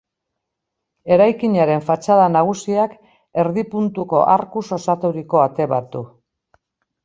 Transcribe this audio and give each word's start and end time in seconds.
Eraikinaren 1.15 1.83
fatxada 1.89 2.25
nagusiak 2.37 2.97
erdi 3.45 3.67
puntuko 3.77 4.25
arkuz 4.39 4.67
osaturiko 4.81 5.47
ate 5.49 5.73
bat 5.79 5.97
du. 5.97 6.07